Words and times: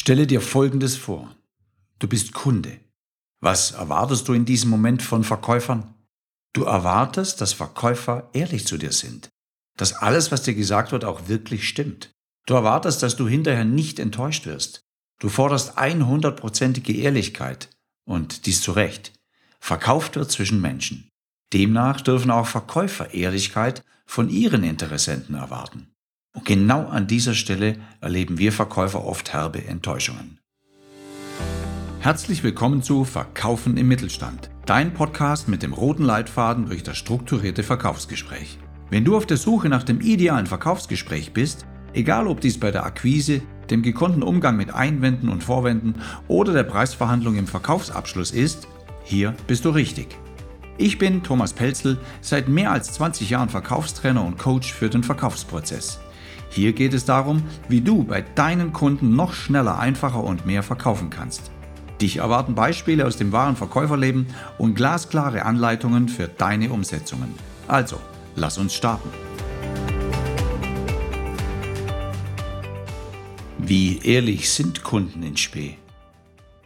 Stelle 0.00 0.28
dir 0.28 0.40
Folgendes 0.40 0.96
vor. 0.96 1.34
Du 1.98 2.06
bist 2.06 2.32
Kunde. 2.32 2.78
Was 3.40 3.72
erwartest 3.72 4.28
du 4.28 4.32
in 4.32 4.44
diesem 4.44 4.70
Moment 4.70 5.02
von 5.02 5.24
Verkäufern? 5.24 5.92
Du 6.52 6.62
erwartest, 6.62 7.40
dass 7.40 7.52
Verkäufer 7.52 8.30
ehrlich 8.32 8.64
zu 8.64 8.78
dir 8.78 8.92
sind, 8.92 9.28
dass 9.76 9.94
alles, 9.94 10.30
was 10.30 10.44
dir 10.44 10.54
gesagt 10.54 10.92
wird, 10.92 11.04
auch 11.04 11.26
wirklich 11.26 11.68
stimmt. 11.68 12.12
Du 12.46 12.54
erwartest, 12.54 13.02
dass 13.02 13.16
du 13.16 13.26
hinterher 13.26 13.64
nicht 13.64 13.98
enttäuscht 13.98 14.46
wirst. 14.46 14.82
Du 15.18 15.28
forderst 15.28 15.76
100%ige 15.76 16.92
Ehrlichkeit 16.92 17.68
und 18.04 18.46
dies 18.46 18.62
zu 18.62 18.70
Recht. 18.70 19.14
Verkauft 19.58 20.14
wird 20.14 20.30
zwischen 20.30 20.60
Menschen. 20.60 21.08
Demnach 21.52 22.02
dürfen 22.02 22.30
auch 22.30 22.46
Verkäufer 22.46 23.14
Ehrlichkeit 23.14 23.82
von 24.06 24.30
ihren 24.30 24.62
Interessenten 24.62 25.34
erwarten. 25.34 25.92
Und 26.38 26.44
genau 26.44 26.86
an 26.86 27.08
dieser 27.08 27.34
Stelle 27.34 27.74
erleben 28.00 28.38
wir 28.38 28.52
Verkäufer 28.52 29.04
oft 29.04 29.32
herbe 29.32 29.64
Enttäuschungen. 29.66 30.38
Herzlich 31.98 32.44
willkommen 32.44 32.80
zu 32.80 33.02
Verkaufen 33.02 33.76
im 33.76 33.88
Mittelstand, 33.88 34.48
dein 34.64 34.94
Podcast 34.94 35.48
mit 35.48 35.64
dem 35.64 35.72
roten 35.72 36.04
Leitfaden 36.04 36.66
durch 36.66 36.84
das 36.84 36.96
strukturierte 36.96 37.64
Verkaufsgespräch. 37.64 38.56
Wenn 38.88 39.04
du 39.04 39.16
auf 39.16 39.26
der 39.26 39.36
Suche 39.36 39.68
nach 39.68 39.82
dem 39.82 40.00
idealen 40.00 40.46
Verkaufsgespräch 40.46 41.32
bist, 41.32 41.66
egal 41.92 42.28
ob 42.28 42.40
dies 42.40 42.60
bei 42.60 42.70
der 42.70 42.84
Akquise, 42.84 43.42
dem 43.68 43.82
gekonnten 43.82 44.22
Umgang 44.22 44.56
mit 44.56 44.72
Einwänden 44.72 45.30
und 45.30 45.42
Vorwänden 45.42 45.96
oder 46.28 46.52
der 46.52 46.62
Preisverhandlung 46.62 47.34
im 47.34 47.48
Verkaufsabschluss 47.48 48.30
ist, 48.30 48.68
hier 49.02 49.34
bist 49.48 49.64
du 49.64 49.70
richtig. 49.70 50.16
Ich 50.76 50.98
bin 50.98 51.24
Thomas 51.24 51.52
Pelzel, 51.52 51.98
seit 52.20 52.48
mehr 52.48 52.70
als 52.70 52.92
20 52.92 53.28
Jahren 53.28 53.48
Verkaufstrainer 53.48 54.24
und 54.24 54.38
Coach 54.38 54.72
für 54.72 54.88
den 54.88 55.02
Verkaufsprozess. 55.02 55.98
Hier 56.50 56.72
geht 56.72 56.94
es 56.94 57.04
darum, 57.04 57.42
wie 57.68 57.80
du 57.80 58.04
bei 58.04 58.22
deinen 58.22 58.72
Kunden 58.72 59.14
noch 59.14 59.32
schneller, 59.32 59.78
einfacher 59.78 60.24
und 60.24 60.46
mehr 60.46 60.62
verkaufen 60.62 61.10
kannst. 61.10 61.50
Dich 62.00 62.18
erwarten 62.18 62.54
Beispiele 62.54 63.06
aus 63.06 63.16
dem 63.16 63.32
wahren 63.32 63.56
Verkäuferleben 63.56 64.28
und 64.56 64.74
glasklare 64.74 65.44
Anleitungen 65.44 66.08
für 66.08 66.28
deine 66.28 66.70
Umsetzungen. 66.70 67.34
Also, 67.66 67.98
lass 68.36 68.56
uns 68.56 68.74
starten. 68.74 69.10
Wie 73.58 73.98
ehrlich 73.98 74.50
sind 74.50 74.82
Kunden 74.84 75.22
in 75.22 75.36
Spee? 75.36 75.76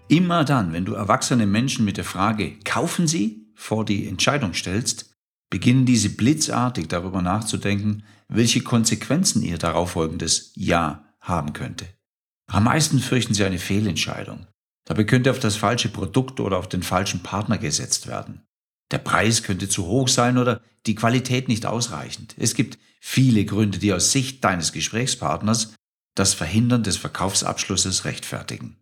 Immer 0.09 0.45
dann, 0.45 0.73
wenn 0.75 0.85
du 0.85 0.93
erwachsene 0.93 1.47
Menschen 1.47 1.85
mit 1.85 1.97
der 1.97 2.05
Frage, 2.05 2.53
kaufen 2.65 3.07
sie, 3.07 3.47
vor 3.55 3.85
die 3.85 4.07
Entscheidung 4.07 4.53
stellst, 4.53 5.12
beginnen 5.53 5.85
diese 5.85 6.09
blitzartig 6.09 6.89
darüber 6.89 7.21
nachzudenken, 7.21 8.05
welche 8.27 8.63
Konsequenzen 8.63 9.43
ihr 9.43 9.59
darauffolgendes 9.59 10.51
Ja 10.55 11.05
haben 11.21 11.53
könnte. 11.53 11.87
Am 12.47 12.65
meisten 12.65 13.01
fürchten 13.01 13.35
sie 13.35 13.45
eine 13.45 13.59
Fehlentscheidung. 13.59 14.47
Dabei 14.87 15.05
könnte 15.05 15.31
auf 15.31 15.41
das 15.41 15.57
falsche 15.57 15.91
Produkt 15.91 16.41
oder 16.41 16.57
auf 16.57 16.71
den 16.71 16.83
falschen 16.83 17.23
Partner 17.23 17.59
gesetzt 17.59 18.07
werden. 18.07 18.47
Der 18.93 18.99
Preis 18.99 19.43
könnte 19.43 19.69
zu 19.69 19.87
hoch 19.87 20.09
sein 20.09 20.39
oder 20.39 20.63
die 20.87 20.95
Qualität 20.95 21.49
nicht 21.49 21.67
ausreichend. 21.67 22.35
Es 22.39 22.55
gibt 22.55 22.79
viele 22.99 23.45
Gründe, 23.45 23.79
die 23.79 23.93
aus 23.93 24.11
Sicht 24.11 24.43
deines 24.43 24.73
Gesprächspartners 24.73 25.75
das 26.15 26.33
Verhindern 26.33 26.83
des 26.83 26.97
Verkaufsabschlusses 26.97 28.07
rechtfertigen. 28.07 28.82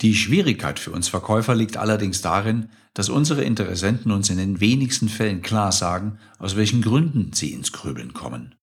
Die 0.00 0.14
Schwierigkeit 0.14 0.78
für 0.78 0.92
uns 0.92 1.08
Verkäufer 1.08 1.56
liegt 1.56 1.76
allerdings 1.76 2.20
darin, 2.20 2.68
dass 2.94 3.08
unsere 3.08 3.42
Interessenten 3.42 4.12
uns 4.12 4.30
in 4.30 4.38
den 4.38 4.60
wenigsten 4.60 5.08
Fällen 5.08 5.42
klar 5.42 5.72
sagen, 5.72 6.18
aus 6.38 6.54
welchen 6.54 6.82
Gründen 6.82 7.32
sie 7.32 7.52
ins 7.52 7.72
Grübeln 7.72 8.12
kommen. 8.12 8.54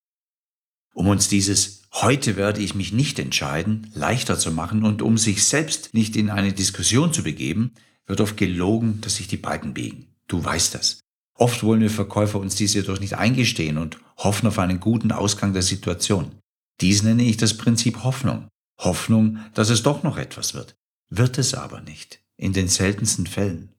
Um 0.94 1.08
uns 1.08 1.28
dieses 1.28 1.84
heute 1.92 2.38
werde 2.38 2.62
ich 2.62 2.74
mich 2.74 2.94
nicht 2.94 3.20
entscheiden 3.20 3.92
leichter 3.94 4.40
zu 4.40 4.52
machen 4.52 4.86
und 4.86 5.02
um 5.02 5.18
sich 5.18 5.44
selbst 5.44 5.94
nicht 5.94 6.16
in 6.16 6.30
eine 6.30 6.54
Diskussion 6.54 7.12
zu 7.12 7.24
begeben, 7.24 7.74
wird 8.06 8.22
oft 8.22 8.38
gelogen, 8.38 9.02
dass 9.02 9.18
sich 9.18 9.28
die 9.28 9.36
Balken 9.36 9.74
biegen. 9.74 10.16
Du 10.28 10.42
weißt 10.42 10.74
das. 10.74 11.02
Oft 11.38 11.64
wollen 11.64 11.82
wir 11.82 11.90
Verkäufer 11.90 12.40
uns 12.40 12.56
dies 12.56 12.74
jedoch 12.74 13.02
nicht 13.02 13.18
eingestehen 13.18 13.78
und 13.78 13.98
hoffen 14.16 14.48
auf 14.48 14.58
einen 14.58 14.80
guten 14.80 15.12
Ausgang 15.12 15.52
der 15.52 15.64
Situation. 15.64 16.32
Dies 16.80 17.04
nenne 17.04 17.24
ich 17.24 17.36
das 17.36 17.58
Prinzip 17.58 18.06
Hoffnung. 18.06 18.48
Hoffnung, 18.80 19.40
dass 19.54 19.70
es 19.70 19.84
doch 19.84 20.04
noch 20.04 20.18
etwas 20.18 20.54
wird 20.54 20.76
wird 21.10 21.38
es 21.38 21.54
aber 21.54 21.82
nicht, 21.82 22.20
in 22.38 22.54
den 22.54 22.68
seltensten 22.68 23.28
Fällen. 23.28 23.74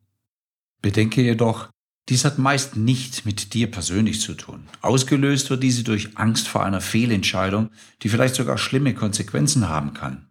Bedenke 0.83 1.23
jedoch, 1.23 1.69
dies 2.09 2.25
hat 2.25 2.39
meist 2.39 2.77
nicht 2.77 3.27
mit 3.27 3.53
dir 3.55 3.71
persönlich 3.71 4.21
zu 4.21 4.35
tun. 4.35 4.69
Ausgelöst 4.81 5.51
wird 5.51 5.63
diese 5.63 5.83
durch 5.83 6.17
Angst 6.17 6.47
vor 6.47 6.65
einer 6.65 6.81
Fehlentscheidung, 6.81 7.71
die 8.03 8.09
vielleicht 8.09 8.37
sogar 8.37 8.59
schlimme 8.59 8.95
Konsequenzen 8.95 9.69
haben 9.69 9.93
kann. 9.93 10.29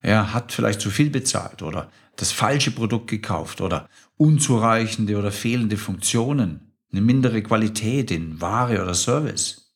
Er 0.00 0.32
hat 0.34 0.50
vielleicht 0.50 0.80
zu 0.80 0.90
viel 0.90 1.10
bezahlt 1.10 1.62
oder 1.62 1.90
das 2.16 2.32
falsche 2.32 2.72
Produkt 2.72 3.08
gekauft 3.08 3.60
oder 3.60 3.88
unzureichende 4.16 5.16
oder 5.16 5.30
fehlende 5.30 5.76
Funktionen, 5.76 6.72
eine 6.90 7.00
mindere 7.00 7.40
Qualität 7.42 8.10
in 8.10 8.40
Ware 8.40 8.82
oder 8.82 8.94
Service. 8.94 9.72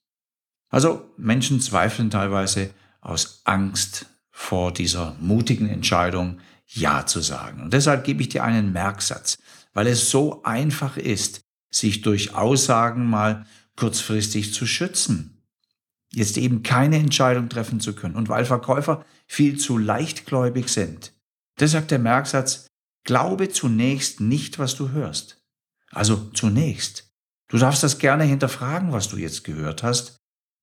Also 0.68 1.08
Menschen 1.16 1.60
zweifeln 1.60 2.10
teilweise 2.10 2.70
aus 3.00 3.42
Angst 3.44 4.06
vor 4.30 4.72
dieser 4.72 5.16
mutigen 5.20 5.68
Entscheidung, 5.68 6.40
ja 6.66 7.06
zu 7.06 7.20
sagen. 7.20 7.62
Und 7.62 7.72
deshalb 7.72 8.04
gebe 8.04 8.22
ich 8.22 8.28
dir 8.28 8.44
einen 8.44 8.72
Merksatz, 8.72 9.38
weil 9.72 9.86
es 9.86 10.10
so 10.10 10.42
einfach 10.42 10.96
ist, 10.96 11.40
sich 11.70 12.02
durch 12.02 12.34
Aussagen 12.34 13.08
mal 13.08 13.46
kurzfristig 13.76 14.52
zu 14.52 14.66
schützen. 14.66 15.42
Jetzt 16.12 16.38
eben 16.38 16.62
keine 16.62 16.96
Entscheidung 16.96 17.48
treffen 17.48 17.80
zu 17.80 17.94
können 17.94 18.14
und 18.14 18.28
weil 18.28 18.44
Verkäufer 18.44 19.04
viel 19.26 19.58
zu 19.58 19.76
leichtgläubig 19.76 20.68
sind. 20.68 21.12
Deshalb 21.58 21.88
der 21.88 21.98
Merksatz, 21.98 22.66
glaube 23.04 23.48
zunächst 23.48 24.20
nicht, 24.20 24.58
was 24.58 24.76
du 24.76 24.90
hörst. 24.90 25.42
Also 25.90 26.30
zunächst. 26.32 27.08
Du 27.48 27.58
darfst 27.58 27.82
das 27.82 27.98
gerne 27.98 28.24
hinterfragen, 28.24 28.92
was 28.92 29.08
du 29.08 29.16
jetzt 29.16 29.44
gehört 29.44 29.82
hast. 29.82 30.16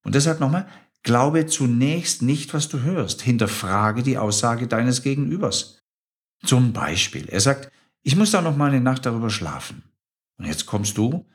Und 0.04 0.14
deshalb 0.14 0.40
nochmal, 0.40 0.68
glaube 1.02 1.46
zunächst 1.46 2.22
nicht, 2.22 2.52
was 2.52 2.68
du 2.68 2.80
hörst. 2.80 3.22
Hinterfrage 3.22 4.02
die 4.02 4.18
Aussage 4.18 4.66
deines 4.66 5.02
Gegenübers. 5.02 5.78
Zum 6.42 6.72
Beispiel, 6.72 7.28
er 7.28 7.40
sagt, 7.40 7.70
ich 8.02 8.16
muss 8.16 8.30
da 8.30 8.42
noch 8.42 8.56
mal 8.56 8.70
eine 8.70 8.80
Nacht 8.80 9.06
darüber 9.06 9.30
schlafen. 9.30 9.82
Und 10.38 10.46
jetzt 10.46 10.66
kommst 10.66 10.98
du, 10.98 11.26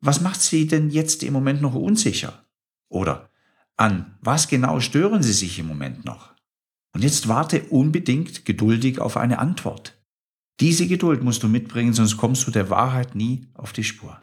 was 0.00 0.20
macht 0.20 0.40
Sie 0.40 0.66
denn 0.66 0.90
jetzt 0.90 1.22
im 1.22 1.32
Moment 1.32 1.62
noch 1.62 1.74
unsicher? 1.74 2.44
Oder 2.88 3.30
an 3.76 4.16
was 4.20 4.48
genau 4.48 4.80
stören 4.80 5.22
Sie 5.22 5.32
sich 5.32 5.58
im 5.58 5.66
Moment 5.66 6.04
noch? 6.04 6.32
Und 6.92 7.02
jetzt 7.04 7.28
warte 7.28 7.62
unbedingt 7.64 8.44
geduldig 8.44 8.98
auf 8.98 9.16
eine 9.16 9.38
Antwort. 9.38 9.98
Diese 10.60 10.86
Geduld 10.86 11.22
musst 11.22 11.42
du 11.42 11.48
mitbringen, 11.48 11.94
sonst 11.94 12.16
kommst 12.16 12.46
du 12.46 12.50
der 12.50 12.68
Wahrheit 12.68 13.14
nie 13.14 13.46
auf 13.54 13.72
die 13.72 13.84
Spur. 13.84 14.20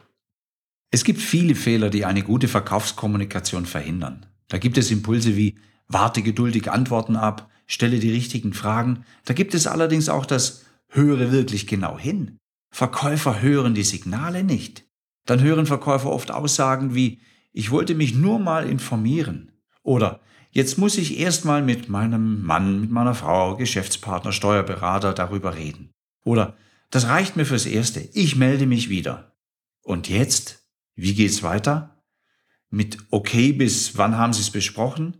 Es 0.90 1.04
gibt 1.04 1.20
viele 1.20 1.54
Fehler, 1.54 1.90
die 1.90 2.04
eine 2.04 2.22
gute 2.22 2.48
Verkaufskommunikation 2.48 3.66
verhindern. 3.66 4.26
Da 4.48 4.58
gibt 4.58 4.78
es 4.78 4.90
Impulse 4.90 5.36
wie 5.36 5.56
warte 5.88 6.22
geduldig 6.22 6.70
Antworten 6.70 7.16
ab, 7.16 7.49
stelle 7.70 8.00
die 8.00 8.10
richtigen 8.10 8.52
Fragen. 8.52 9.04
Da 9.24 9.32
gibt 9.32 9.54
es 9.54 9.66
allerdings 9.66 10.08
auch 10.08 10.26
das 10.26 10.64
höre 10.88 11.30
wirklich 11.30 11.66
genau 11.66 11.98
hin. 11.98 12.36
Verkäufer 12.72 13.40
hören 13.40 13.74
die 13.74 13.84
Signale 13.84 14.42
nicht. 14.44 14.84
Dann 15.24 15.40
hören 15.40 15.66
Verkäufer 15.66 16.10
oft 16.10 16.30
Aussagen 16.30 16.94
wie 16.94 17.20
ich 17.52 17.70
wollte 17.70 17.94
mich 17.94 18.14
nur 18.14 18.38
mal 18.38 18.68
informieren 18.68 19.52
oder 19.82 20.20
jetzt 20.50 20.78
muss 20.78 20.98
ich 20.98 21.18
erst 21.18 21.44
mal 21.44 21.62
mit 21.62 21.88
meinem 21.88 22.42
Mann, 22.44 22.80
mit 22.80 22.90
meiner 22.90 23.14
Frau, 23.14 23.56
Geschäftspartner, 23.56 24.32
Steuerberater 24.32 25.12
darüber 25.12 25.56
reden. 25.56 25.92
Oder 26.24 26.56
das 26.90 27.06
reicht 27.08 27.36
mir 27.36 27.44
fürs 27.44 27.66
Erste, 27.66 28.00
ich 28.12 28.36
melde 28.36 28.66
mich 28.66 28.88
wieder. 28.88 29.36
Und 29.82 30.08
jetzt? 30.08 30.64
Wie 30.94 31.14
geht's 31.14 31.42
weiter? 31.42 32.02
Mit 32.68 32.98
okay 33.10 33.52
bis 33.52 33.96
wann 33.96 34.16
haben 34.16 34.32
Sie 34.32 34.42
es 34.42 34.50
besprochen? 34.50 35.19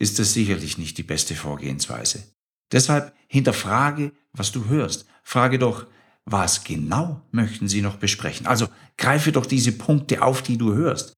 Ist 0.00 0.18
das 0.18 0.32
sicherlich 0.32 0.78
nicht 0.78 0.98
die 0.98 1.04
beste 1.04 1.36
Vorgehensweise. 1.36 2.24
Deshalb 2.72 3.14
hinterfrage, 3.28 4.12
was 4.32 4.50
du 4.50 4.66
hörst. 4.66 5.06
Frage 5.22 5.58
doch, 5.58 5.86
was 6.24 6.64
genau 6.64 7.22
möchten 7.30 7.68
Sie 7.68 7.82
noch 7.82 7.96
besprechen? 7.96 8.46
Also 8.46 8.68
greife 8.96 9.30
doch 9.30 9.46
diese 9.46 9.72
Punkte 9.72 10.22
auf, 10.22 10.42
die 10.42 10.56
du 10.56 10.74
hörst. 10.74 11.12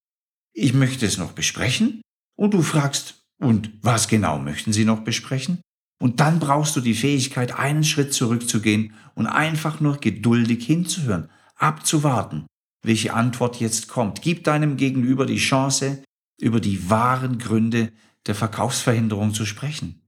Ich 0.53 0.73
möchte 0.73 1.05
es 1.05 1.17
noch 1.17 1.31
besprechen 1.31 2.01
und 2.35 2.53
du 2.53 2.61
fragst, 2.61 3.23
und 3.39 3.71
was 3.81 4.07
genau 4.07 4.39
möchten 4.39 4.73
Sie 4.73 4.85
noch 4.85 5.01
besprechen? 5.01 5.61
Und 6.01 6.19
dann 6.19 6.39
brauchst 6.39 6.75
du 6.75 6.81
die 6.81 6.93
Fähigkeit, 6.93 7.57
einen 7.57 7.83
Schritt 7.83 8.13
zurückzugehen 8.13 8.93
und 9.15 9.27
einfach 9.27 9.79
nur 9.79 9.97
geduldig 9.97 10.65
hinzuhören, 10.65 11.29
abzuwarten, 11.55 12.45
welche 12.83 13.13
Antwort 13.13 13.59
jetzt 13.59 13.87
kommt. 13.87 14.21
Gib 14.21 14.43
deinem 14.43 14.77
Gegenüber 14.77 15.25
die 15.25 15.37
Chance, 15.37 16.03
über 16.41 16.59
die 16.59 16.89
wahren 16.89 17.37
Gründe 17.37 17.91
der 18.27 18.35
Verkaufsverhinderung 18.35 19.33
zu 19.33 19.45
sprechen. 19.45 20.01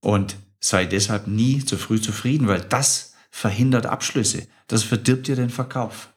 Und 0.00 0.36
sei 0.60 0.86
deshalb 0.86 1.26
nie 1.26 1.64
zu 1.64 1.76
früh 1.76 2.00
zufrieden, 2.00 2.48
weil 2.48 2.60
das 2.60 3.14
verhindert 3.30 3.86
Abschlüsse. 3.86 4.46
Das 4.66 4.82
verdirbt 4.82 5.28
dir 5.28 5.36
den 5.36 5.50
Verkauf. 5.50 6.14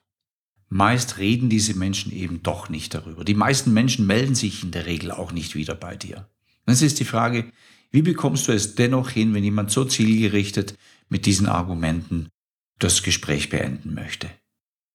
Meist 0.70 1.18
reden 1.18 1.50
diese 1.50 1.74
Menschen 1.74 2.12
eben 2.12 2.44
doch 2.44 2.70
nicht 2.70 2.94
darüber. 2.94 3.26
Die 3.26 3.34
meisten 3.34 3.74
Menschen 3.74 4.08
melden 4.08 4.36
sich 4.36 4.64
in 4.64 4.72
der 4.72 4.86
Regel 4.86 5.12
auch 5.12 5.32
nicht 5.32 5.56
wieder 5.56 5.76
bei 5.76 5.96
dir. 5.96 6.30
Es 6.66 6.82
ist 6.82 7.00
die 7.00 7.06
Frage, 7.06 7.52
wie 7.92 8.02
bekommst 8.02 8.48
du 8.48 8.54
es 8.54 8.76
dennoch 8.76 9.10
hin, 9.10 9.34
wenn 9.34 9.44
jemand 9.44 9.72
so 9.72 9.84
zielgerichtet 9.84 10.76
mit 11.10 11.26
diesen 11.26 11.48
Argumenten 11.48 12.30
das 12.80 13.04
Gespräch 13.04 13.50
beenden 13.50 13.94
möchte? 13.94 14.30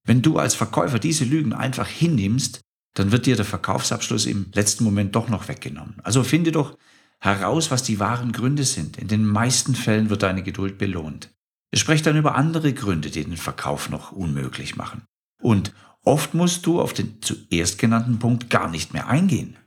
Wenn 0.04 0.22
du 0.22 0.38
als 0.38 0.54
Verkäufer 0.54 0.98
diese 0.98 1.24
Lügen 1.24 1.52
einfach 1.52 1.88
hinnimmst, 1.88 2.60
dann 2.96 3.12
wird 3.12 3.26
dir 3.26 3.36
der 3.36 3.44
Verkaufsabschluss 3.44 4.24
im 4.24 4.46
letzten 4.54 4.82
Moment 4.82 5.14
doch 5.14 5.28
noch 5.28 5.48
weggenommen. 5.48 5.96
Also 6.02 6.24
finde 6.24 6.50
doch 6.50 6.78
heraus, 7.20 7.70
was 7.70 7.82
die 7.82 8.00
wahren 8.00 8.32
Gründe 8.32 8.64
sind. 8.64 8.96
In 8.96 9.06
den 9.06 9.26
meisten 9.26 9.74
Fällen 9.74 10.08
wird 10.08 10.22
deine 10.22 10.42
Geduld 10.42 10.78
belohnt. 10.78 11.30
Es 11.70 11.80
spricht 11.80 12.06
dann 12.06 12.16
über 12.16 12.36
andere 12.36 12.72
Gründe, 12.72 13.10
die 13.10 13.22
den 13.24 13.36
Verkauf 13.36 13.90
noch 13.90 14.12
unmöglich 14.12 14.76
machen. 14.76 15.02
Und 15.42 15.74
oft 16.04 16.32
musst 16.32 16.64
du 16.64 16.80
auf 16.80 16.94
den 16.94 17.20
zuerst 17.20 17.78
genannten 17.78 18.18
Punkt 18.18 18.48
gar 18.48 18.70
nicht 18.70 18.94
mehr 18.94 19.08
eingehen. 19.08 19.58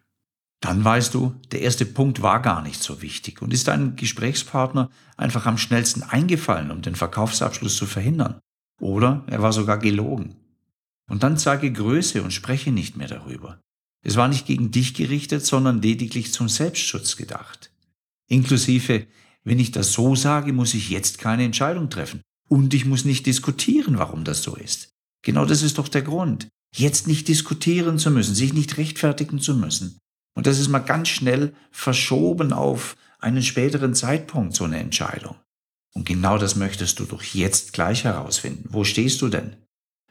Dann 0.59 0.83
weißt 0.83 1.13
du, 1.13 1.35
der 1.51 1.61
erste 1.61 1.85
Punkt 1.85 2.23
war 2.23 2.41
gar 2.41 2.63
nicht 2.63 2.81
so 2.81 3.03
wichtig 3.03 3.43
und 3.43 3.53
ist 3.53 3.67
deinem 3.67 3.95
Gesprächspartner 3.95 4.89
einfach 5.17 5.45
am 5.45 5.59
schnellsten 5.59 6.01
eingefallen, 6.01 6.71
um 6.71 6.81
den 6.81 6.95
Verkaufsabschluss 6.95 7.77
zu 7.77 7.85
verhindern. 7.85 8.39
Oder 8.81 9.23
er 9.27 9.43
war 9.43 9.53
sogar 9.53 9.77
gelogen. 9.77 10.35
Und 11.09 11.23
dann 11.23 11.37
zeige 11.37 11.71
Größe 11.71 12.23
und 12.23 12.31
spreche 12.31 12.71
nicht 12.71 12.95
mehr 12.95 13.07
darüber. 13.07 13.59
Es 14.01 14.15
war 14.15 14.27
nicht 14.27 14.45
gegen 14.45 14.71
dich 14.71 14.93
gerichtet, 14.93 15.45
sondern 15.45 15.81
lediglich 15.81 16.31
zum 16.31 16.47
Selbstschutz 16.47 17.17
gedacht. 17.17 17.71
Inklusive, 18.27 19.07
wenn 19.43 19.59
ich 19.59 19.71
das 19.71 19.91
so 19.91 20.15
sage, 20.15 20.53
muss 20.53 20.73
ich 20.73 20.89
jetzt 20.89 21.17
keine 21.17 21.43
Entscheidung 21.43 21.89
treffen. 21.89 22.21
Und 22.47 22.73
ich 22.73 22.85
muss 22.85 23.05
nicht 23.05 23.25
diskutieren, 23.25 23.97
warum 23.97 24.23
das 24.23 24.41
so 24.41 24.55
ist. 24.55 24.89
Genau 25.23 25.45
das 25.45 25.61
ist 25.61 25.77
doch 25.77 25.87
der 25.87 26.01
Grund. 26.01 26.47
Jetzt 26.75 27.07
nicht 27.07 27.27
diskutieren 27.27 27.97
zu 27.97 28.11
müssen, 28.11 28.35
sich 28.35 28.53
nicht 28.53 28.77
rechtfertigen 28.77 29.39
zu 29.39 29.55
müssen. 29.55 29.97
Und 30.35 30.47
das 30.47 30.59
ist 30.59 30.69
mal 30.69 30.79
ganz 30.79 31.09
schnell 31.09 31.53
verschoben 31.71 32.53
auf 32.53 32.95
einen 33.19 33.43
späteren 33.43 33.93
Zeitpunkt, 33.95 34.55
so 34.55 34.63
eine 34.63 34.79
Entscheidung. 34.79 35.35
Und 35.93 36.05
genau 36.05 36.37
das 36.37 36.55
möchtest 36.55 36.99
du 36.99 37.05
doch 37.05 37.23
jetzt 37.23 37.73
gleich 37.73 38.03
herausfinden. 38.03 38.69
Wo 38.71 38.83
stehst 38.83 39.21
du 39.21 39.27
denn? 39.27 39.57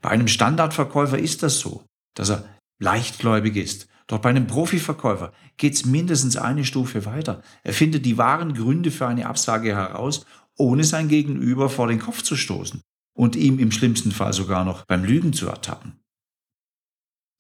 Bei 0.01 0.11
einem 0.11 0.29
Standardverkäufer 0.29 1.19
ist 1.19 1.43
das 1.43 1.59
so, 1.59 1.85
dass 2.15 2.31
er 2.31 2.45
leichtgläubig 2.79 3.57
ist. 3.57 3.89
Doch 4.07 4.21
bei 4.21 4.31
einem 4.31 4.47
Profiverkäufer 4.47 5.33
geht 5.57 5.75
es 5.75 5.85
mindestens 5.85 6.37
eine 6.37 6.65
Stufe 6.65 7.05
weiter. 7.05 7.43
Er 7.63 7.75
findet 7.75 8.07
die 8.07 8.17
wahren 8.17 8.55
Gründe 8.55 8.91
für 8.91 9.07
eine 9.07 9.27
Absage 9.27 9.75
heraus, 9.75 10.25
ohne 10.57 10.85
sein 10.85 11.09
Gegenüber 11.09 11.69
vor 11.69 11.89
den 11.89 11.99
Kopf 11.99 12.23
zu 12.23 12.37
stoßen 12.37 12.81
und 13.13 13.37
ihm 13.37 13.59
im 13.59 13.71
schlimmsten 13.71 14.13
Fall 14.13 14.33
sogar 14.33 14.65
noch 14.65 14.87
beim 14.87 15.05
Lügen 15.05 15.33
zu 15.33 15.49
ertappen. 15.49 16.01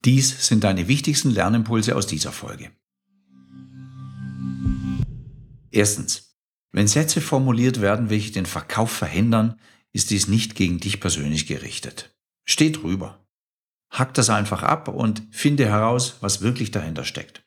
Dies 0.04 0.46
sind 0.46 0.62
deine 0.62 0.88
wichtigsten 0.88 1.30
Lernimpulse 1.30 1.96
aus 1.96 2.06
dieser 2.06 2.32
Folge. 2.32 2.70
Erstens. 5.70 6.24
Wenn 6.70 6.86
Sätze 6.86 7.22
formuliert 7.22 7.80
werden, 7.80 8.10
welche 8.10 8.30
den 8.30 8.44
Verkauf 8.44 8.90
verhindern, 8.90 9.58
ist 9.94 10.10
dies 10.10 10.28
nicht 10.28 10.54
gegen 10.54 10.78
dich 10.78 11.00
persönlich 11.00 11.46
gerichtet. 11.46 12.17
Steh 12.48 12.70
drüber. 12.70 13.24
Hack 13.90 14.14
das 14.14 14.30
einfach 14.30 14.62
ab 14.62 14.88
und 14.88 15.22
finde 15.30 15.66
heraus, 15.66 16.16
was 16.20 16.40
wirklich 16.40 16.70
dahinter 16.70 17.04
steckt. 17.04 17.42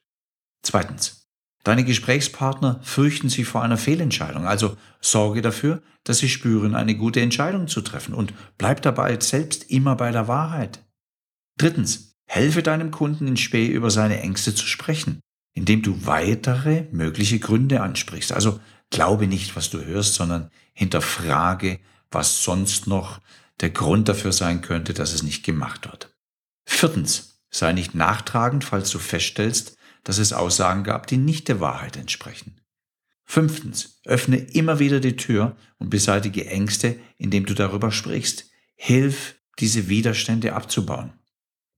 Zweitens. 0.64 1.18
Deine 1.64 1.84
Gesprächspartner 1.84 2.80
fürchten 2.82 3.30
sich 3.30 3.46
vor 3.46 3.62
einer 3.62 3.78
Fehlentscheidung, 3.78 4.48
also 4.48 4.78
sorge 5.00 5.44
dafür, 5.44 5.84
dass 6.04 6.18
sie 6.18 6.30
spüren, 6.30 6.74
eine 6.74 6.96
gute 6.96 7.22
Entscheidung 7.22 7.68
zu 7.68 7.82
treffen 7.82 8.16
und 8.16 8.34
bleib 8.58 8.82
dabei 8.82 9.20
selbst 9.20 9.70
immer 9.70 9.96
bei 9.96 10.12
der 10.12 10.28
Wahrheit. 10.28 10.84
Drittens. 11.58 12.08
Helfe 12.26 12.64
deinem 12.64 12.92
Kunden 12.92 13.28
in 13.28 13.36
Spee 13.36 13.68
über 13.68 13.92
seine 13.92 14.22
Ängste 14.22 14.56
zu 14.56 14.66
sprechen, 14.66 15.20
indem 15.54 15.82
du 15.82 16.06
weitere 16.06 16.86
mögliche 16.92 17.40
Gründe 17.40 17.82
ansprichst. 17.82 18.32
Also 18.32 18.62
glaube 18.90 19.28
nicht, 19.28 19.58
was 19.58 19.70
du 19.70 19.84
hörst, 19.84 20.14
sondern 20.14 20.50
hinterfrage, 20.74 21.80
was 22.10 22.44
sonst 22.44 22.88
noch 22.88 23.20
der 23.62 23.70
Grund 23.70 24.10
dafür 24.10 24.32
sein 24.32 24.62
könnte, 24.62 24.94
dass 24.94 25.14
es 25.14 25.24
nicht 25.24 25.44
gemacht 25.44 25.88
wird. 25.88 26.16
Viertens, 26.66 27.42
sei 27.50 27.74
nicht 27.74 27.96
nachtragend, 27.96 28.64
falls 28.64 28.90
du 28.92 29.00
feststellst, 29.00 29.78
dass 30.04 30.18
es 30.18 30.34
Aussagen 30.34 30.84
gab, 30.84 31.08
die 31.08 31.18
nicht 31.18 31.48
der 31.48 31.60
Wahrheit 31.60 31.96
entsprechen. 31.96 32.60
Fünftens, 33.24 34.00
öffne 34.04 34.38
immer 34.38 34.80
wieder 34.80 35.00
die 35.00 35.16
Tür 35.16 35.56
und 35.78 35.90
beseitige 35.90 36.48
Ängste, 36.48 37.00
indem 37.18 37.46
du 37.46 37.54
darüber 37.54 37.92
sprichst. 37.92 38.50
Hilf, 38.76 39.36
diese 39.60 39.90
Widerstände 39.90 40.54
abzubauen. 40.54 41.14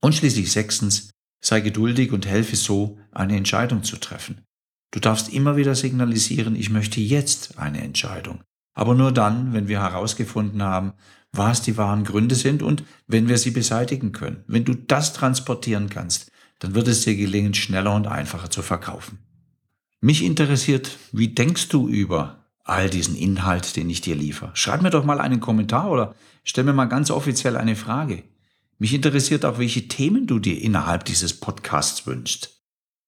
Und 0.00 0.14
schließlich 0.14 0.50
sechstens, 0.50 1.10
sei 1.40 1.60
geduldig 1.60 2.12
und 2.12 2.26
helfe 2.26 2.56
so, 2.56 2.98
eine 3.12 3.36
Entscheidung 3.36 3.84
zu 3.84 3.98
treffen. 3.98 4.44
Du 4.90 5.00
darfst 5.00 5.32
immer 5.32 5.56
wieder 5.56 5.74
signalisieren, 5.74 6.56
ich 6.56 6.70
möchte 6.70 7.00
jetzt 7.00 7.58
eine 7.58 7.82
Entscheidung. 7.82 8.42
Aber 8.74 8.94
nur 8.94 9.12
dann, 9.12 9.52
wenn 9.52 9.68
wir 9.68 9.80
herausgefunden 9.80 10.62
haben, 10.62 10.94
was 11.36 11.62
die 11.62 11.76
wahren 11.76 12.04
Gründe 12.04 12.34
sind 12.34 12.62
und 12.62 12.84
wenn 13.06 13.28
wir 13.28 13.38
sie 13.38 13.50
beseitigen 13.50 14.12
können. 14.12 14.44
Wenn 14.46 14.64
du 14.64 14.74
das 14.74 15.12
transportieren 15.12 15.88
kannst, 15.88 16.30
dann 16.58 16.74
wird 16.74 16.88
es 16.88 17.02
dir 17.02 17.16
gelingen, 17.16 17.54
schneller 17.54 17.94
und 17.94 18.06
einfacher 18.06 18.50
zu 18.50 18.62
verkaufen. 18.62 19.18
Mich 20.00 20.22
interessiert, 20.22 20.98
wie 21.12 21.28
denkst 21.28 21.68
du 21.68 21.88
über 21.88 22.44
all 22.62 22.88
diesen 22.90 23.16
Inhalt, 23.16 23.76
den 23.76 23.90
ich 23.90 24.00
dir 24.00 24.14
liefere? 24.14 24.50
Schreib 24.54 24.82
mir 24.82 24.90
doch 24.90 25.04
mal 25.04 25.20
einen 25.20 25.40
Kommentar 25.40 25.90
oder 25.90 26.14
stell 26.44 26.64
mir 26.64 26.72
mal 26.72 26.86
ganz 26.86 27.10
offiziell 27.10 27.56
eine 27.56 27.76
Frage. 27.76 28.22
Mich 28.78 28.92
interessiert 28.92 29.44
auch, 29.44 29.58
welche 29.58 29.88
Themen 29.88 30.26
du 30.26 30.38
dir 30.38 30.60
innerhalb 30.60 31.04
dieses 31.04 31.40
Podcasts 31.40 32.06
wünschst. 32.06 32.54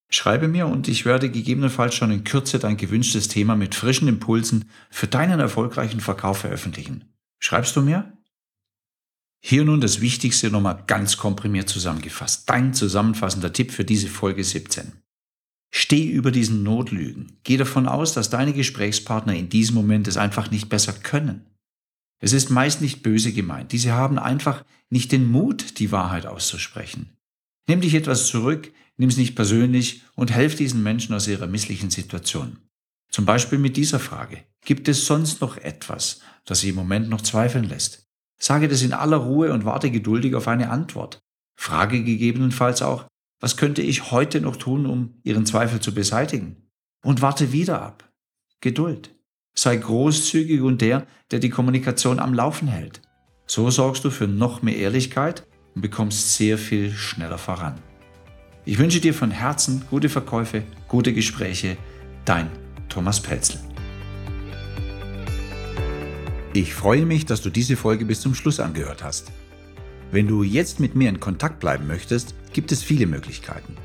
Schreibe 0.09 0.49
mir 0.49 0.69
und 0.69 0.89
ich 0.89 1.05
werde 1.05 1.31
gegebenenfalls 1.31 1.95
schon 1.95 2.13
in 2.13 2.25
Kürze 2.25 2.59
dein 2.59 2.77
gewünschtes 2.77 3.29
Thema 3.29 3.57
mit 3.57 3.75
frischen 3.75 4.09
Impulsen 4.09 4.71
für 4.89 5.09
deinen 5.09 5.41
erfolgreichen 5.41 6.01
Verkauf 6.01 6.39
veröffentlichen. 6.39 7.05
Schreibst 7.39 7.75
du 7.77 7.83
mir? 7.83 8.16
Hier 9.49 9.65
nun 9.65 9.81
das 9.81 10.01
Wichtigste 10.01 10.51
nochmal 10.51 10.83
ganz 10.89 11.19
komprimiert 11.19 11.69
zusammengefasst. 11.69 12.51
Dein 12.51 12.75
zusammenfassender 12.75 13.53
Tipp 13.53 13.71
für 13.71 13.85
diese 13.85 14.09
Folge 14.09 14.43
17. 14.43 14.95
Steh 15.71 16.03
über 16.03 16.33
diesen 16.33 16.65
Notlügen. 16.65 17.39
Geh 17.45 17.57
davon 17.57 17.87
aus, 17.87 18.13
dass 18.13 18.29
deine 18.29 18.53
Gesprächspartner 18.53 19.37
in 19.37 19.49
diesem 19.49 19.77
Moment 19.77 20.09
es 20.09 20.17
einfach 20.17 20.51
nicht 20.51 20.69
besser 20.69 20.95
können. 20.95 21.47
Es 22.19 22.33
ist 22.33 22.51
meist 22.51 22.81
nicht 22.81 23.05
böse 23.05 23.33
gemeint. 23.33 23.71
Diese 23.71 23.93
haben 23.93 24.19
einfach 24.19 24.65
nicht 24.91 25.13
den 25.13 25.31
Mut, 25.31 25.79
die 25.79 25.93
Wahrheit 25.93 26.27
auszusprechen. 26.27 27.11
Nimm 27.69 27.81
dich 27.81 27.95
etwas 27.95 28.27
zurück, 28.27 28.73
nimm 28.97 29.11
es 29.11 29.17
nicht 29.17 29.37
persönlich 29.37 30.03
und 30.17 30.33
helf 30.33 30.57
diesen 30.57 30.83
Menschen 30.83 31.15
aus 31.15 31.29
ihrer 31.29 31.47
misslichen 31.47 31.91
Situation. 31.91 32.59
Zum 33.13 33.25
Beispiel 33.27 33.61
mit 33.61 33.77
dieser 33.77 34.01
Frage. 34.01 34.43
Gibt 34.65 34.89
es 34.89 35.07
sonst 35.07 35.41
noch 35.41 35.57
etwas, 35.57 36.21
das 36.45 36.63
sie 36.63 36.71
im 36.71 36.75
Moment 36.75 37.09
noch 37.09 37.21
zweifeln 37.21 37.69
lässt? 37.69 38.06
Sage 38.39 38.69
das 38.69 38.83
in 38.83 38.93
aller 38.93 39.17
Ruhe 39.17 39.53
und 39.53 39.65
warte 39.65 39.91
geduldig 39.91 40.35
auf 40.35 40.49
eine 40.49 40.71
Antwort. 40.71 41.21
Frage 41.59 42.05
gegebenenfalls 42.05 42.83
auch, 42.83 43.07
was 43.41 43.57
könnte 43.57 43.83
ich 43.83 44.11
heute 44.11 44.41
noch 44.41 44.57
tun, 44.57 44.87
um 44.87 45.15
Ihren 45.23 45.47
Zweifel 45.47 45.81
zu 45.81 45.95
beseitigen? 45.95 46.69
Und 47.05 47.23
warte 47.23 47.53
wieder 47.53 47.83
ab. 47.83 48.11
Geduld. 48.61 49.15
Sei 49.55 49.77
großzügig 49.77 50.61
und 50.61 50.81
der, 50.81 51.07
der 51.31 51.39
die 51.39 51.51
Kommunikation 51.51 52.19
am 52.19 52.35
Laufen 52.35 52.69
hält. 52.69 53.01
So 53.47 53.71
sorgst 53.71 54.05
du 54.05 54.11
für 54.11 54.27
noch 54.27 54.63
mehr 54.63 54.77
Ehrlichkeit 54.77 55.47
und 55.75 55.83
bekommst 55.83 56.35
sehr 56.35 56.59
viel 56.59 56.93
schneller 56.93 57.39
voran. 57.39 57.81
Ich 58.65 58.79
wünsche 58.79 59.01
dir 59.01 59.15
von 59.15 59.31
Herzen 59.31 59.85
gute 59.89 60.09
Verkäufe, 60.09 60.63
gute 60.89 61.13
Gespräche. 61.13 61.77
Dein 62.25 62.51
Thomas 62.89 63.21
Pelzel. 63.21 63.61
Ich 66.57 66.73
freue 66.73 67.05
mich, 67.05 67.27
dass 67.27 67.43
du 67.43 67.51
diese 67.51 67.77
Folge 67.77 68.07
bis 68.07 68.23
zum 68.23 68.35
Schluss 68.35 68.61
angehört 68.61 69.05
hast. 69.05 69.31
Wenn 70.11 70.27
du 70.27 70.43
jetzt 70.43 70.81
mit 70.81 70.95
mir 70.97 71.11
in 71.11 71.21
Kontakt 71.21 71.61
bleiben 71.61 71.87
möchtest, 71.87 72.35
gibt 72.55 72.73
es 72.73 72.83
viele 72.83 73.07
Möglichkeiten. 73.07 73.77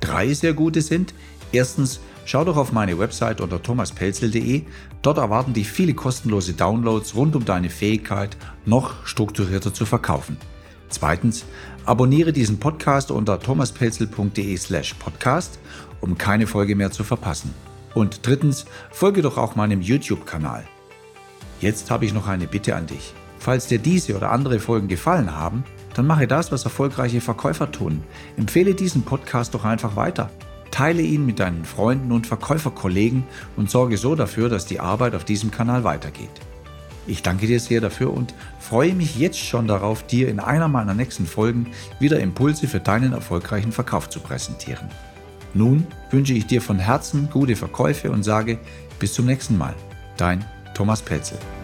Drei 0.00 0.34
sehr 0.34 0.52
gute 0.52 0.82
sind, 0.82 1.14
erstens, 1.50 1.98
schau 2.26 2.44
doch 2.44 2.58
auf 2.58 2.72
meine 2.72 2.98
Website 2.98 3.40
unter 3.40 3.62
thomaspelzel.de. 3.62 4.64
Dort 5.00 5.16
erwarten 5.16 5.54
dich 5.54 5.70
viele 5.70 5.94
kostenlose 5.94 6.52
Downloads 6.52 7.14
rund 7.14 7.36
um 7.36 7.46
deine 7.46 7.70
Fähigkeit, 7.70 8.36
noch 8.66 9.06
strukturierter 9.06 9.72
zu 9.72 9.86
verkaufen. 9.86 10.36
Zweitens, 10.90 11.46
abonniere 11.86 12.34
diesen 12.34 12.60
Podcast 12.60 13.10
unter 13.10 13.40
thomaspelzel.de 13.40 14.58
slash 14.58 14.92
podcast, 14.92 15.58
um 16.02 16.18
keine 16.18 16.46
Folge 16.46 16.76
mehr 16.76 16.90
zu 16.90 17.02
verpassen. 17.02 17.54
Und 17.94 18.26
drittens, 18.26 18.66
folge 18.90 19.22
doch 19.22 19.38
auch 19.38 19.56
meinem 19.56 19.80
YouTube-Kanal. 19.80 20.66
Jetzt 21.60 21.90
habe 21.90 22.06
ich 22.06 22.14
noch 22.14 22.26
eine 22.26 22.46
Bitte 22.46 22.74
an 22.74 22.86
dich. 22.86 23.14
Falls 23.38 23.66
dir 23.66 23.78
diese 23.78 24.16
oder 24.16 24.32
andere 24.32 24.60
Folgen 24.60 24.88
gefallen 24.88 25.34
haben, 25.34 25.64
dann 25.94 26.06
mache 26.06 26.26
das, 26.26 26.52
was 26.52 26.64
erfolgreiche 26.64 27.20
Verkäufer 27.20 27.70
tun. 27.70 28.02
Empfehle 28.36 28.74
diesen 28.74 29.02
Podcast 29.02 29.54
doch 29.54 29.64
einfach 29.64 29.96
weiter. 29.96 30.30
Teile 30.70 31.02
ihn 31.02 31.26
mit 31.26 31.40
deinen 31.40 31.64
Freunden 31.64 32.12
und 32.12 32.26
Verkäuferkollegen 32.26 33.24
und 33.56 33.70
sorge 33.70 33.96
so 33.98 34.14
dafür, 34.14 34.48
dass 34.48 34.66
die 34.66 34.80
Arbeit 34.80 35.14
auf 35.14 35.24
diesem 35.24 35.50
Kanal 35.50 35.84
weitergeht. 35.84 36.30
Ich 37.06 37.22
danke 37.22 37.46
dir 37.46 37.58
sehr 37.58 37.80
dafür 37.80 38.12
und 38.12 38.34
freue 38.60 38.94
mich 38.94 39.18
jetzt 39.18 39.40
schon 39.40 39.66
darauf, 39.66 40.06
dir 40.06 40.28
in 40.28 40.38
einer 40.38 40.68
meiner 40.68 40.94
nächsten 40.94 41.26
Folgen 41.26 41.66
wieder 41.98 42.20
Impulse 42.20 42.68
für 42.68 42.80
deinen 42.80 43.12
erfolgreichen 43.12 43.72
Verkauf 43.72 44.08
zu 44.08 44.20
präsentieren. 44.20 44.88
Nun 45.52 45.86
wünsche 46.10 46.34
ich 46.34 46.46
dir 46.46 46.62
von 46.62 46.78
Herzen 46.78 47.28
gute 47.30 47.56
Verkäufe 47.56 48.10
und 48.10 48.22
sage 48.22 48.58
bis 49.00 49.14
zum 49.14 49.26
nächsten 49.26 49.58
Mal. 49.58 49.74
Dein 50.16 50.44
Thomas 50.80 51.02
Petzel. 51.02 51.59